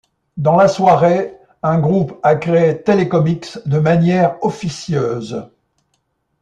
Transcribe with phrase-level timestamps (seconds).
[0.35, 5.47] Dans la soirée, un groupe a créé Telecomix de manière officieuse.